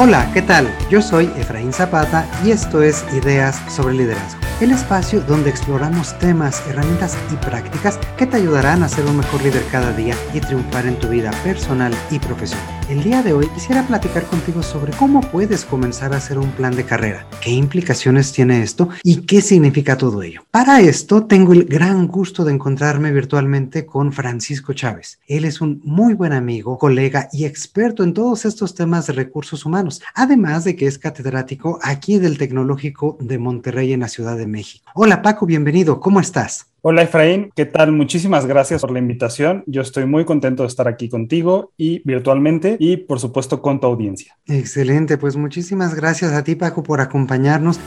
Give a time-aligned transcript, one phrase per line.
[0.00, 0.72] Hola, ¿qué tal?
[0.88, 6.62] Yo soy Efraín Zapata y esto es Ideas sobre Liderazgo, el espacio donde exploramos temas,
[6.68, 10.86] herramientas y prácticas que te ayudarán a ser un mejor líder cada día y triunfar
[10.86, 12.77] en tu vida personal y profesional.
[12.88, 16.74] El día de hoy quisiera platicar contigo sobre cómo puedes comenzar a hacer un plan
[16.74, 20.46] de carrera, qué implicaciones tiene esto y qué significa todo ello.
[20.50, 25.18] Para esto tengo el gran gusto de encontrarme virtualmente con Francisco Chávez.
[25.26, 29.66] Él es un muy buen amigo, colega y experto en todos estos temas de recursos
[29.66, 34.46] humanos, además de que es catedrático aquí del Tecnológico de Monterrey en la Ciudad de
[34.46, 34.90] México.
[34.94, 36.68] Hola Paco, bienvenido, ¿cómo estás?
[36.80, 37.90] Hola Efraín, ¿qué tal?
[37.90, 39.64] Muchísimas gracias por la invitación.
[39.66, 43.88] Yo estoy muy contento de estar aquí contigo y virtualmente y por supuesto con tu
[43.88, 44.38] audiencia.
[44.46, 47.80] Excelente, pues muchísimas gracias a ti Paco por acompañarnos.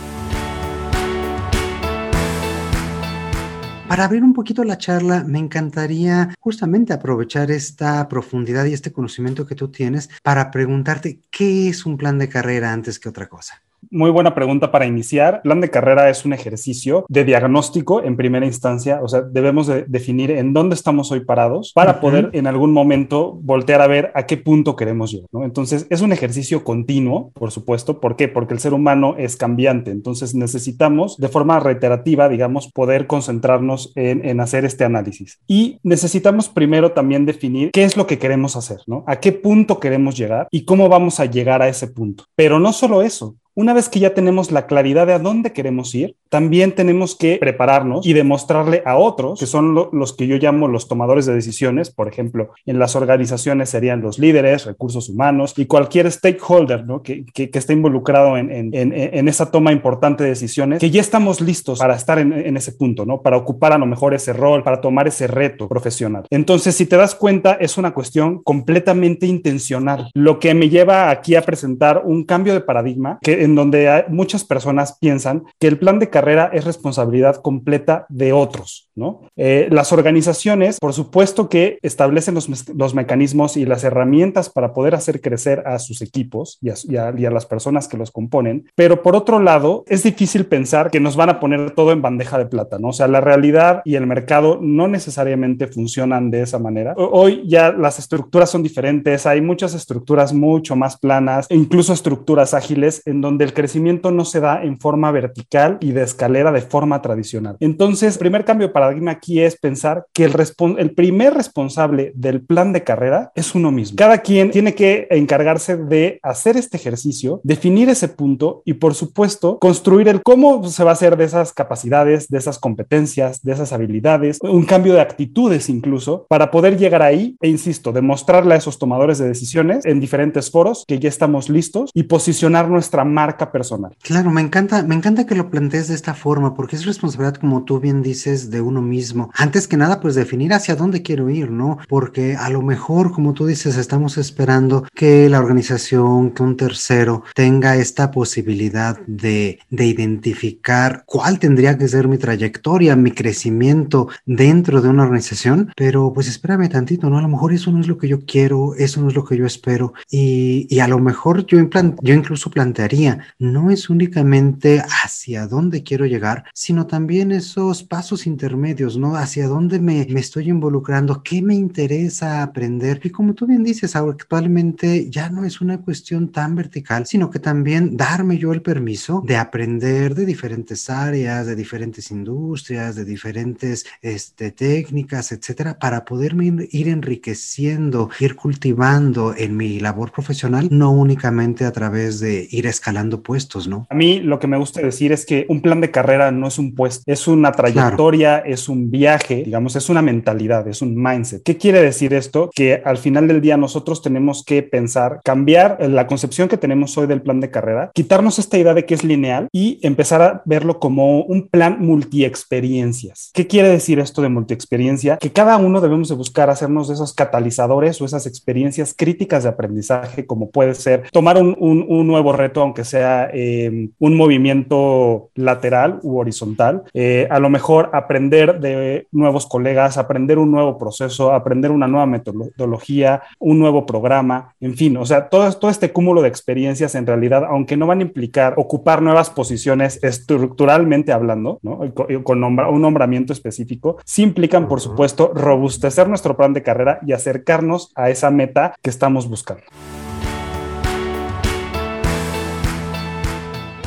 [3.87, 9.45] Para abrir un poquito la charla, me encantaría justamente aprovechar esta profundidad y este conocimiento
[9.45, 13.63] que tú tienes para preguntarte qué es un plan de carrera antes que otra cosa.
[13.89, 15.41] Muy buena pregunta para iniciar.
[15.41, 19.85] Plan de carrera es un ejercicio de diagnóstico en primera instancia, o sea, debemos de
[19.87, 24.25] definir en dónde estamos hoy parados para poder en algún momento voltear a ver a
[24.25, 25.43] qué punto queremos llegar, ¿no?
[25.43, 27.99] Entonces, es un ejercicio continuo, por supuesto.
[27.99, 28.27] ¿Por qué?
[28.27, 34.27] Porque el ser humano es cambiante, entonces necesitamos de forma reiterativa, digamos, poder concentrarnos en,
[34.27, 35.39] en hacer este análisis.
[35.47, 39.03] Y necesitamos primero también definir qué es lo que queremos hacer, ¿no?
[39.07, 42.25] A qué punto queremos llegar y cómo vamos a llegar a ese punto.
[42.35, 45.93] Pero no solo eso, una vez que ya tenemos la claridad de a dónde queremos
[45.93, 50.69] ir, también tenemos que prepararnos y demostrarle a otros, que son los que yo llamo
[50.69, 55.65] los tomadores de decisiones, por ejemplo, en las organizaciones serían los líderes, recursos humanos y
[55.65, 57.01] cualquier stakeholder ¿no?
[57.01, 61.41] que, que, esté involucrado en, en, en, esa toma importante de decisiones, que ya estamos
[61.41, 63.21] listos para estar en, ese punto, ¿no?
[63.21, 66.25] para ocupar a lo mejor ese rol, para tomar ese reto profesional.
[66.29, 71.35] Entonces, si te das cuenta, es una cuestión completamente intencional, lo que me lleva aquí
[71.35, 75.97] a presentar un cambio de paradigma que en donde muchas personas piensan que el plan
[75.97, 79.21] de carrera es responsabilidad completa de otros, ¿no?
[79.35, 85.21] Eh, las organizaciones, por supuesto que establecen los, mecanismos y las herramientas para poder hacer
[85.21, 89.15] crecer a sus equipos y a, y a las personas que los componen, pero por
[89.15, 92.77] otro lado, es difícil pensar que nos van a poner todo en bandeja de plata,
[92.77, 92.89] ¿no?
[92.89, 96.93] O sea, la realidad y el mercado no necesariamente funcionan de esa manera.
[96.95, 103.01] Hoy ya las estructuras son diferentes, hay muchas estructuras mucho más planas, incluso estructuras ágiles
[103.05, 106.61] en donde donde el crecimiento no se da en forma vertical y de escalera de
[106.61, 107.55] forma tradicional.
[107.61, 112.73] Entonces, el primer cambio de paradigma aquí es pensar que el, primer responsable del plan
[112.73, 113.95] de carrera es uno mismo.
[113.95, 119.59] Cada quien tiene que encargarse de hacer este ejercicio, definir ese punto y, por supuesto,
[119.59, 123.71] construir el cómo se va a hacer de esas capacidades, de esas competencias, de esas
[123.71, 128.77] habilidades, un cambio de actitudes incluso, para poder llegar ahí e, insisto, demostrarle a esos
[128.77, 133.51] tomadores de decisiones en diferentes foros que ya estamos listos y posicionar nuestra marca marca
[133.51, 133.91] personal.
[134.01, 137.63] Claro, me encanta, me encanta que lo plantees de esta forma, porque es responsabilidad, como
[137.63, 139.29] tú bien dices, de uno mismo.
[139.35, 141.77] Antes que nada, pues definir hacia dónde quiero ir, ¿no?
[141.87, 147.23] Porque a lo mejor, como tú dices, estamos esperando que la organización, que un tercero
[147.35, 154.81] tenga esta posibilidad de, de identificar cuál tendría que ser mi trayectoria, mi crecimiento dentro
[154.81, 157.19] de una organización, pero pues espérame tantito, ¿no?
[157.19, 159.37] A lo mejor eso no es lo que yo quiero, eso no es lo que
[159.37, 161.57] yo espero, y, y a lo mejor yo,
[162.01, 168.97] yo incluso plantearía no es únicamente hacia dónde quiero llegar, sino también esos pasos intermedios,
[168.97, 169.15] ¿no?
[169.15, 172.99] Hacia dónde me, me estoy involucrando, qué me interesa aprender.
[173.03, 177.39] Y como tú bien dices, actualmente ya no es una cuestión tan vertical, sino que
[177.39, 183.85] también darme yo el permiso de aprender de diferentes áreas, de diferentes industrias, de diferentes
[184.01, 191.65] este, técnicas, etcétera, para poderme ir enriqueciendo, ir cultivando en mi labor profesional, no únicamente
[191.65, 193.87] a través de ir escalando puestos, ¿no?
[193.89, 196.57] A mí lo que me gusta decir es que un plan de carrera no es
[196.59, 201.43] un puesto, es una trayectoria, es un viaje, digamos, es una mentalidad, es un mindset.
[201.43, 202.49] ¿Qué quiere decir esto?
[202.53, 207.07] Que al final del día nosotros tenemos que pensar, cambiar la concepción que tenemos hoy
[207.07, 210.79] del plan de carrera, quitarnos esta idea de que es lineal y empezar a verlo
[210.79, 213.31] como un plan multi-experiencias.
[213.33, 215.17] ¿Qué quiere decir esto de multi-experiencia?
[215.17, 219.49] Que cada uno debemos de buscar hacernos de esos catalizadores o esas experiencias críticas de
[219.49, 225.29] aprendizaje, como puede ser tomar un, un, un nuevo reto, aunque sea em, un movimiento
[225.35, 231.31] lateral u horizontal, eh, a lo mejor aprender de nuevos colegas, aprender un nuevo proceso,
[231.31, 236.21] aprender una nueva metodología, un nuevo programa, en fin, o sea, todo, todo este cúmulo
[236.21, 241.81] de experiencias en realidad, aunque no van a implicar ocupar nuevas posiciones estructuralmente hablando, ¿no?
[242.23, 247.91] con un nombramiento específico, sí implican, por supuesto, robustecer nuestro plan de carrera y acercarnos
[247.95, 249.63] a esa meta que estamos buscando.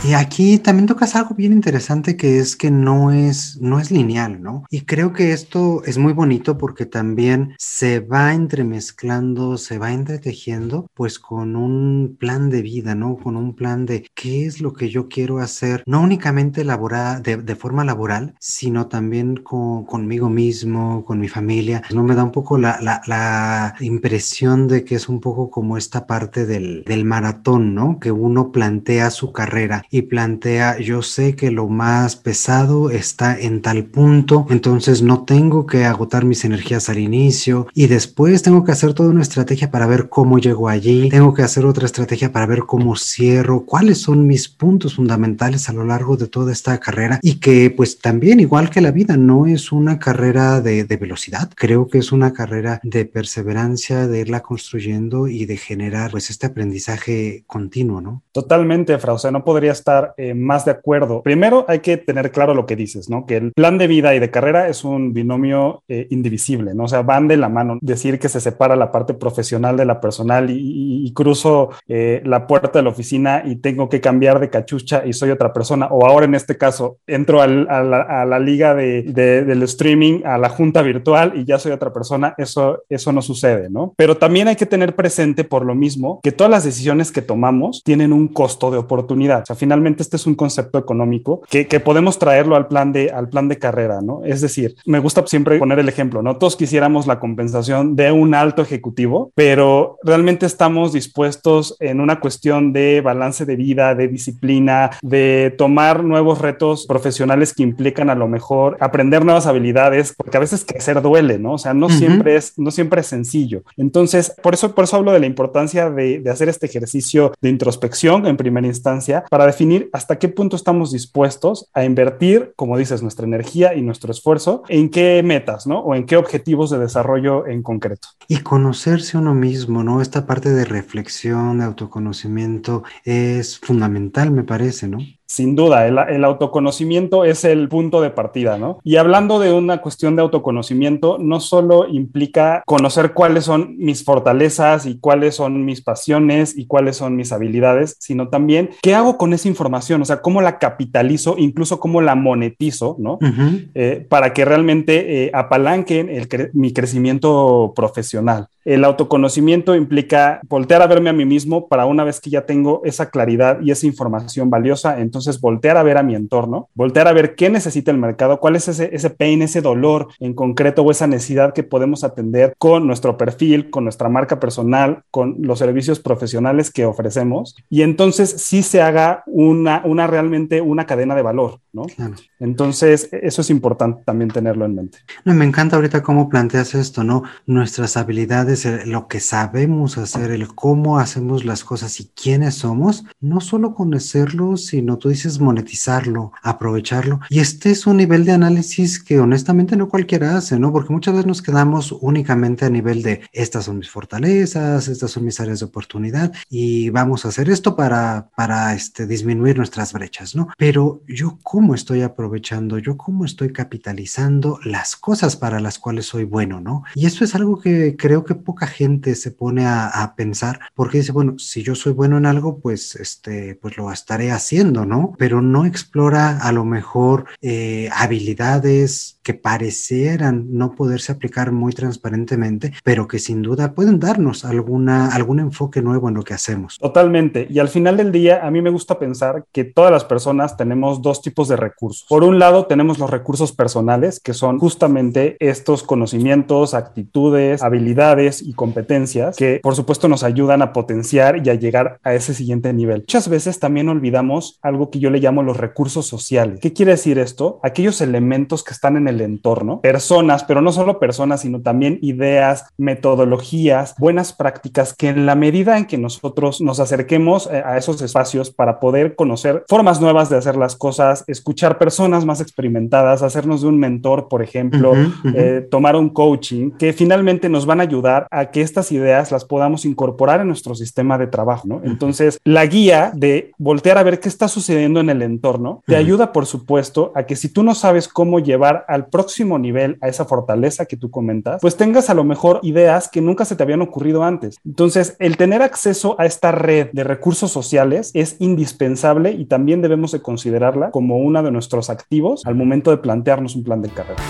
[0.07, 4.43] Y aquí también tocas algo bien interesante que es que no es, no es lineal,
[4.43, 4.65] ¿no?
[4.69, 10.91] Y creo que esto es muy bonito porque también se va entremezclando, se va entretejiendo,
[10.93, 13.17] pues con un plan de vida, ¿no?
[13.17, 17.39] Con un plan de qué es lo que yo quiero hacer, no únicamente laboral, de,
[17.39, 21.83] de forma laboral, sino también con, conmigo mismo, con mi familia.
[21.95, 25.79] No me da un poco la, la, la impresión de que es un poco como
[25.79, 27.99] esta parte del, del maratón, ¿no?
[27.99, 33.63] Que uno plantea su carrera y plantea, yo sé que lo más pesado está en
[33.63, 38.73] tal punto, entonces no tengo que agotar mis energías al inicio y después tengo que
[38.73, 42.47] hacer toda una estrategia para ver cómo llego allí, tengo que hacer otra estrategia para
[42.47, 47.21] ver cómo cierro, cuáles son mis puntos fundamentales a lo largo de toda esta carrera
[47.23, 51.53] y que pues también igual que la vida no es una carrera de, de velocidad,
[51.55, 56.47] creo que es una carrera de perseverancia, de irla construyendo y de generar pues este
[56.47, 58.25] aprendizaje continuo, ¿no?
[58.33, 61.23] Totalmente, Fra, o sea, no podría estar eh, más de acuerdo.
[61.23, 63.27] Primero hay que tener claro lo que dices, ¿no?
[63.27, 66.85] Que el plan de vida y de carrera es un binomio eh, indivisible, ¿no?
[66.85, 67.79] O sea, van de la mano.
[67.83, 72.47] Decir que se separa la parte profesional de la personal y, y, cruzo eh, la
[72.47, 76.07] puerta de la oficina y tengo que cambiar de cachucha y soy otra persona, o
[76.07, 80.23] ahora en este caso entro al, a, la, a, la, liga de, de, del streaming,
[80.25, 83.93] a la junta virtual y ya soy otra persona, eso, eso no sucede, ¿no?
[83.97, 87.83] Pero también hay que tener presente por lo mismo que todas las decisiones que tomamos
[87.85, 89.43] tienen un costo de oportunidad.
[89.43, 93.11] O sea, finalmente este es un concepto económico que, que podemos traerlo al plan, de,
[93.11, 94.21] al plan de carrera, ¿no?
[94.23, 96.37] Es decir, me gusta siempre poner el ejemplo, ¿no?
[96.37, 102.75] Todos quisiéramos la compensación de un alto ejecutivo, pero realmente estamos dispuestos en una cuestión
[102.75, 108.29] de balance de vida, de disciplina, de tomar nuevos retos profesionales que implican a lo
[108.29, 111.55] mejor aprender nuevas habilidades, porque a veces crecer duele, ¿no?
[111.55, 111.99] O sea, no, uh -huh.
[111.99, 113.63] siempre, es, no siempre es sencillo.
[113.79, 117.49] Entonces, por eso, por eso hablo de la importancia de, de hacer este ejercicio de
[117.49, 123.03] introspección en primera instancia para definir hasta qué punto estamos dispuestos a invertir, como dices,
[123.03, 125.79] nuestra energía y nuestro esfuerzo en qué metas, ¿no?
[125.79, 128.09] O en qué objetivos de desarrollo en concreto.
[128.27, 130.03] Y conocerse uno mismo, ¿no?
[130.03, 134.99] Esta parte de reflexión, de autoconocimiento es fundamental, me parece, ¿no?
[135.27, 138.79] Sin duda, el, el, autoconocimiento es el punto de partida, ¿no?
[138.85, 144.87] Y hablando de una cuestión de autoconocimiento, no solo implica conocer cuáles son mis fortalezas
[144.87, 149.33] y cuáles son mis pasiones y cuáles son mis habilidades, sino también qué hago con
[149.33, 153.15] esa información, o sea, cómo la capitalizo, incluso cómo la monetizo, ¿no?
[153.15, 153.71] Uh -huh.
[153.75, 158.49] eh, para que realmente eh, apalanquen el cre mi crecimiento profesional.
[158.65, 162.81] El autoconocimiento implica voltear a verme a mí mismo para una vez que ya tengo
[162.85, 167.13] esa claridad y esa información valiosa, entonces voltear a ver a mi entorno, voltear a
[167.13, 171.07] ver qué necesita el mercado, cuál es ese, pain, ese dolor en concreto o esa
[171.07, 176.73] necesidad que podemos atender con nuestro perfil, con nuestra marca personal, con los servicios profesionales
[176.73, 177.55] que ofrecemos.
[177.71, 181.83] Y entonces sí se haga una, una realmente una cadena de valor, ¿no?
[181.83, 182.15] Claro.
[182.39, 184.99] Entonces eso es importante también tenerlo en mente.
[185.25, 187.25] No, me encanta ahorita cómo planteas esto, ¿no?
[187.47, 193.41] Nuestras habilidades lo que sabemos hacer, el cómo hacemos las cosas y quiénes somos, no
[193.41, 197.21] solo conocerlo, sino tú dices monetizarlo, aprovecharlo.
[197.29, 200.73] Y este es un nivel de análisis que honestamente no cualquiera hace, ¿no?
[200.73, 205.25] Porque muchas veces nos quedamos únicamente a nivel de estas son mis fortalezas, estas son
[205.25, 210.35] mis áreas de oportunidad y vamos a hacer esto para, para este, disminuir nuestras brechas,
[210.35, 210.49] ¿no?
[210.57, 216.25] Pero yo cómo estoy aprovechando, yo cómo estoy capitalizando las cosas para las cuales soy
[216.25, 216.83] bueno, ¿no?
[216.95, 220.99] Y eso es algo que creo que poca gente se pone a, a, pensar porque
[220.99, 225.15] dice, bueno, si yo soy bueno en algo, pues, este, pues lo estaré haciendo, ¿no?
[225.17, 232.75] Pero no explora a lo mejor eh, habilidades que parecieran no poderse aplicar muy transparentemente,
[232.85, 236.79] pero que sin duda pueden darnos alguna, algún enfoque nuevo en lo que hacemos.
[236.79, 237.47] Totalmente.
[237.49, 241.01] Y al final del día, a mí me gusta pensar que todas las personas tenemos
[241.01, 242.07] dos tipos de recursos.
[242.09, 248.53] Por un lado, tenemos los recursos personales, que son justamente estos conocimientos, actitudes, habilidades y
[248.55, 253.01] competencias que, por supuesto, nos ayudan a potenciar y a llegar a ese siguiente nivel.
[253.01, 256.61] Muchas veces también olvidamos algo que yo le llamo los recursos sociales.
[256.61, 257.61] ¿Qué quiere decir esto?
[257.63, 262.67] Aquellos elementos que están en el entorno, personas, pero no solo personas, sino también ideas,
[262.77, 268.01] metodologías, buenas prácticas que en la medida en que nosotros nos acerquemos eh, a esos
[268.03, 273.61] espacios para poder conocer formas nuevas de hacer las cosas, escuchar personas más experimentadas, hacernos
[273.61, 274.95] de un mentor, por ejemplo,
[275.35, 279.45] eh, tomar un coaching, que finalmente nos van a ayudar a que estas ideas las
[279.45, 281.83] podamos incorporar en nuestro sistema de trabajo, ¿no?
[281.85, 286.33] Entonces, la guía de voltear a ver qué está sucediendo en el entorno te ayuda,
[286.33, 290.25] por supuesto, a que si tú no sabes cómo llevar al próximo nivel a esa
[290.25, 293.83] fortaleza que tú comentas, pues tengas a lo mejor ideas que nunca se te habían
[293.83, 294.57] ocurrido antes.
[294.65, 300.13] Entonces, el tener acceso a esta red de recursos sociales es indispensable y también debemos
[300.13, 304.23] de considerarla como de nuestros activos al momento de plantearnos un plan de carrera.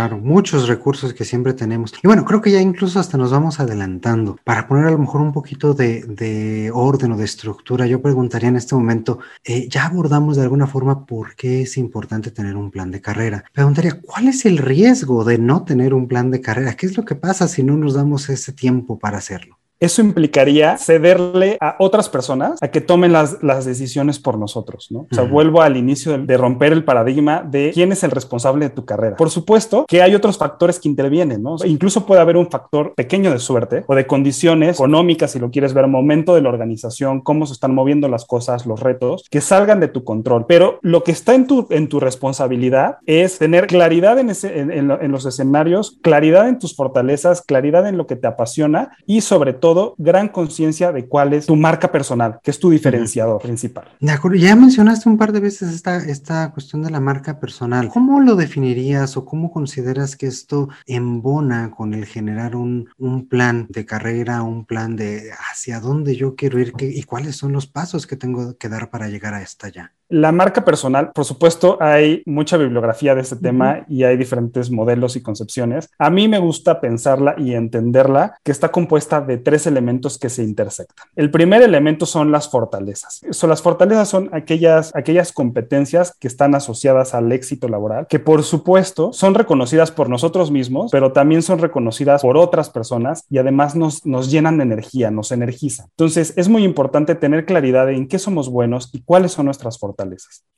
[0.00, 1.92] Claro, muchos recursos que siempre tenemos.
[2.02, 4.38] Y bueno, creo que ya incluso hasta nos vamos adelantando.
[4.44, 8.56] Para poner a lo mejor un poquito de, orden o de estructura, yo preguntaría en
[8.56, 12.90] este momento, eh, ya abordamos de alguna forma por qué es importante tener un plan
[12.90, 13.44] de carrera.
[13.52, 16.76] Preguntaría, ¿cuál es el riesgo de no tener un plan de carrera?
[16.78, 19.59] ¿Qué es lo que pasa si no nos damos ese tiempo para hacerlo?
[19.80, 25.06] Eso implicaría cederle a otras personas a que tomen las, las decisiones por nosotros, ¿no?
[25.10, 28.74] O sea, vuelvo al inicio de, romper el paradigma de quién es el responsable de
[28.74, 29.16] tu carrera.
[29.16, 31.56] Por supuesto que hay otros factores que intervienen, ¿no?
[31.64, 35.74] incluso puede haber un factor pequeño de suerte o de condiciones económicas, si lo quieres
[35.74, 39.80] ver, momento de la organización, cómo se están moviendo las cosas, los retos, que salgan
[39.80, 40.44] de tu control.
[40.46, 44.70] Pero lo que está en tu, en tu responsabilidad es tener claridad en, ese, en,
[44.70, 49.52] en los escenarios, claridad en tus fortalezas, claridad en lo que te apasiona y sobre
[49.52, 53.88] todo gran conciencia de cuál es tu marca personal, que es tu diferenciador principal.
[54.00, 57.88] De acuerdo, ya mencionaste un par de veces esta, esta cuestión de la marca personal.
[57.88, 63.66] ¿Cómo lo definirías o cómo consideras que esto embona con el generar un, un plan
[63.68, 68.06] de carrera, un plan de hacia dónde yo quiero ir y cuáles son los pasos
[68.06, 69.92] que tengo que dar para llegar a esta ya?
[70.12, 75.14] La marca personal, por supuesto, hay mucha bibliografía de este tema y hay diferentes modelos
[75.14, 75.88] y concepciones.
[76.00, 80.42] A mí me gusta pensarla y entenderla que está compuesta de tres elementos que se
[80.42, 81.06] intersectan.
[81.14, 83.20] El primer elemento son las fortalezas.
[83.30, 88.42] Son las fortalezas son aquellas, aquellas competencias que están asociadas al éxito laboral, que por
[88.42, 93.76] supuesto son reconocidas por nosotros mismos, pero también son reconocidas por otras personas y además
[93.76, 95.86] nos, nos llenan de energía, nos energizan.
[95.90, 99.99] Entonces, es muy importante tener claridad en qué somos buenos y cuáles son nuestras fortalezas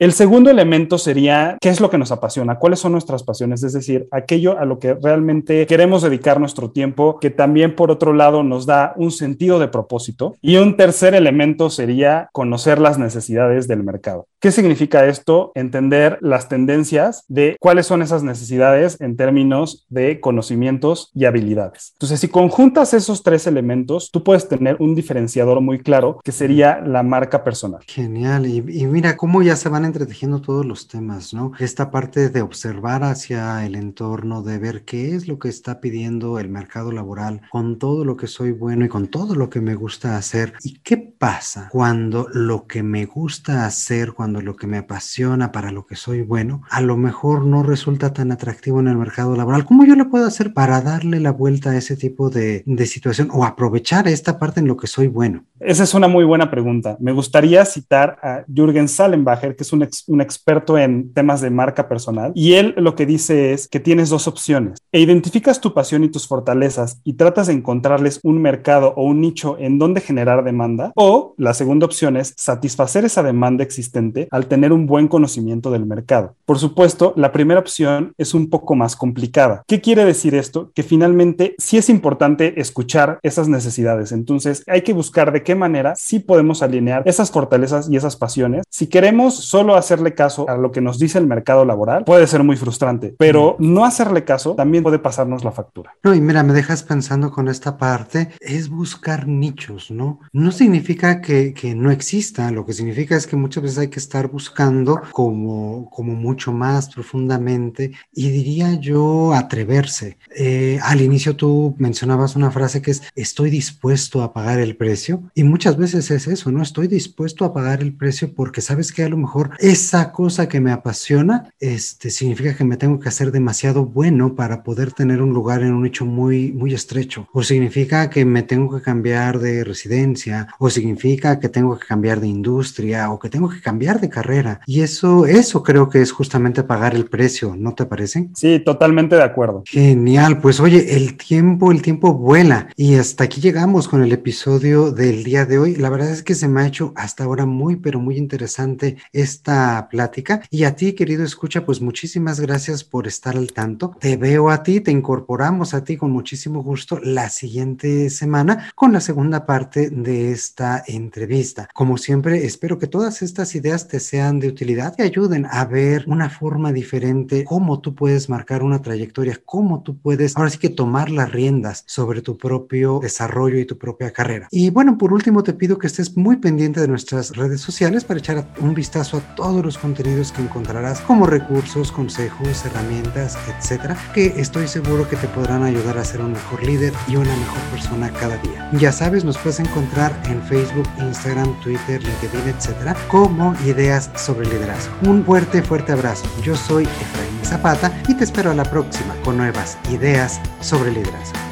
[0.03, 3.73] el segundo elemento sería qué es lo que nos apasiona, cuáles son nuestras pasiones, es
[3.73, 8.43] decir, aquello a lo que realmente queremos dedicar nuestro tiempo, que también por otro lado
[8.43, 10.35] nos da un sentido de propósito.
[10.43, 14.27] Y un tercer elemento sería conocer las necesidades del mercado.
[14.41, 15.53] ¿Qué significa esto?
[15.55, 21.93] Entender las tendencias de cuáles son esas necesidades en términos de conocimientos y habilidades.
[21.95, 26.81] Entonces, si conjuntas esos tres elementos, tú puedes tener un diferenciador muy claro que sería
[26.81, 27.83] la marca personal.
[27.87, 28.47] Genial.
[28.47, 31.53] Y, y mira cómo ya se van entretejiendo todos los temas, ¿no?
[31.59, 36.39] Esta parte de observar hacia el entorno, de ver qué es lo que está pidiendo
[36.39, 39.77] el mercado laboral con todo lo que soy bueno y con todo lo que me
[39.77, 40.55] gusta hacer.
[40.62, 45.71] ¿Y qué pasa cuando lo que me gusta hacer, cuando lo que me apasiona para
[45.71, 49.64] lo que soy bueno, a lo mejor no resulta tan atractivo en el mercado laboral?
[49.64, 53.29] ¿Cómo yo le puedo hacer para darle la vuelta a ese tipo de, de situación
[53.33, 55.45] o aprovechar esta parte en lo que soy bueno?
[55.61, 56.97] Esa es una muy buena pregunta.
[56.99, 61.88] Me gustaría citar a Jürgen Salem que es un, un experto en temas de marca
[61.88, 64.81] personal, y él lo que dice es que tienes dos opciones.
[64.91, 69.21] E identificas tu pasión y tus fortalezas y tratas de encontrarles un mercado o un
[69.21, 74.47] nicho en donde generar demanda, o la segunda opción es satisfacer esa demanda existente al
[74.47, 76.35] tener un buen conocimiento del mercado.
[76.45, 79.62] Por supuesto, la primera opción es un poco más complicada.
[79.66, 80.71] ¿Qué quiere decir esto?
[80.75, 84.12] Que finalmente sí es importante escuchar esas necesidades.
[84.12, 88.62] Entonces hay que buscar de qué manera sí podemos alinear esas fortalezas y esas pasiones
[88.71, 92.42] si queremos solo hacerle caso a lo que nos dice el mercado laboral, puede ser
[92.42, 95.95] muy frustrante, pero no hacerle caso también puede pasarnos la factura.
[96.02, 100.21] No, y mira, me dejas pensando con esta parte, es buscar nichos, ¿no?
[100.33, 103.99] No significa que, que no exista, lo que significa es que muchas veces hay que
[103.99, 110.17] estar buscando como, como mucho más profundamente y diría yo atreverse.
[110.37, 115.25] Eh, al inicio tú mencionabas una frase que es estoy dispuesto a pagar el precio
[115.35, 116.63] y muchas veces es eso, ¿no?
[116.63, 120.61] Estoy dispuesto a pagar el precio porque sabes que a lo mejor esa cosa que
[120.61, 125.31] me apasiona, este, significa que me tengo que hacer demasiado bueno para poder tener un
[125.31, 127.29] lugar en un hecho muy, muy estrecho.
[127.33, 132.21] O significa que me tengo que cambiar de residencia, o significa que tengo que cambiar
[132.21, 134.61] de industria, o que tengo que cambiar de carrera.
[134.67, 138.29] Y eso, eso creo que es justamente pagar el precio, ¿no te parece?
[138.35, 139.63] Sí, totalmente de acuerdo.
[139.67, 142.69] Genial, pues oye, el tiempo, el tiempo vuela.
[142.77, 145.77] Y hasta aquí llegamos con el episodio del día de hoy.
[145.77, 148.97] La verdad es que se me ha hecho hasta ahora muy, pero muy interesante interesante
[149.13, 150.43] esta plática.
[150.51, 153.95] Y a ti, querido escucha, pues muchísimas gracias por estar al tanto.
[154.01, 158.93] Te veo a ti, te incorporamos a ti con muchísimo gusto la siguiente semana con
[158.93, 161.69] la segunda parte de esta entrevista.
[161.75, 166.05] Como siempre, espero que todas estas ideas te sean de utilidad y ayuden a ver
[166.07, 170.69] una forma diferente, cómo tú puedes marcar una trayectoria, cómo tú puedes ahora sí que
[170.69, 174.49] tomar las riendas sobre tu propio desarrollo y tu propia carrera.
[174.51, 178.19] Y bueno, por último, te pido que estés muy pendiente de nuestras redes sociales para
[178.21, 184.27] echar un vistazo a todos los contenidos que encontrarás como recursos, consejos, herramientas, etcétera, que
[184.37, 188.11] estoy seguro que te podrán ayudar a ser un mejor líder y una mejor persona
[188.12, 188.71] cada día.
[188.73, 194.95] Ya sabes, nos puedes encontrar en Facebook, Instagram, Twitter, LinkedIn, etcétera, como Ideas sobre Liderazgo.
[195.07, 196.25] Un fuerte, fuerte abrazo.
[196.42, 201.52] Yo soy Efraín Zapata y te espero a la próxima con nuevas ideas sobre liderazgo.